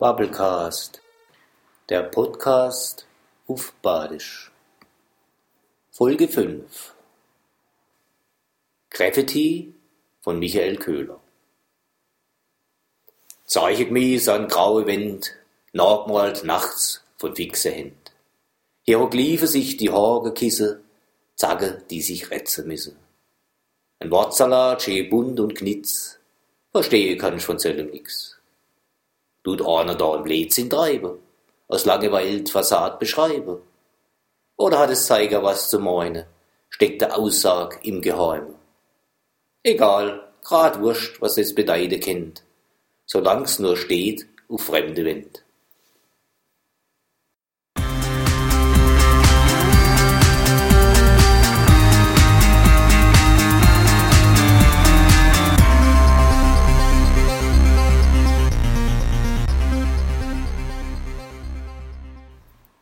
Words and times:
Bubblecast, 0.00 1.02
der 1.88 2.04
Podcast 2.04 3.04
auf 3.48 3.72
Badisch. 3.82 4.52
Folge 5.90 6.28
5 6.28 6.94
Graffiti 8.90 9.74
von 10.20 10.38
Michael 10.38 10.76
Köhler. 10.76 11.18
Zeichet 13.44 13.90
mich 13.90 14.30
an 14.30 14.46
graue 14.46 14.86
Wind, 14.86 15.34
nachgemalt 15.72 16.44
nachts 16.44 17.02
von 17.16 17.34
fixe 17.34 17.70
Händ. 17.70 18.12
Hieroglyphen 18.84 19.48
sich 19.48 19.78
die 19.78 19.90
Haare 19.90 20.32
kisse, 20.32 20.80
Zacke, 21.34 21.82
die 21.90 22.02
sich 22.02 22.30
retzen 22.30 22.68
müsse. 22.68 22.94
Ein 23.98 24.12
Wortsalat, 24.12 24.80
schön 24.80 25.10
bunt 25.10 25.40
und 25.40 25.56
knitz, 25.56 26.20
verstehe 26.70 27.16
kann 27.16 27.36
ich 27.36 27.44
von 27.44 27.58
sellem 27.58 27.90
nix 27.90 28.37
tut 29.44 29.66
einer 29.66 29.94
da 29.94 30.16
im 30.16 30.22
Blödsinn 30.22 30.70
treiben, 30.70 31.18
aus 31.68 31.84
Langeweile 31.84 32.40
die 32.40 32.50
Fassade 32.50 32.96
beschreiben? 32.98 33.58
Oder 34.56 34.78
hat 34.80 34.90
es 34.90 35.06
Zeiger 35.06 35.42
was 35.42 35.68
zu 35.70 35.78
meinen, 35.78 36.24
steckt 36.68 37.00
der 37.00 37.16
Aussag 37.16 37.80
im 37.82 38.02
Geheimen? 38.02 38.54
Egal, 39.62 40.32
grad 40.42 40.80
wurscht, 40.80 41.20
was 41.20 41.38
es 41.38 41.54
bedeuten 41.54 42.00
kennt, 42.00 42.42
solang's 43.06 43.58
nur 43.58 43.76
steht 43.76 44.26
auf 44.48 44.62
fremde 44.62 45.04
Wind. 45.04 45.44